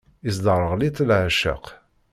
Isderɣel-itt 0.27 1.05
leɛceq. 1.07 1.65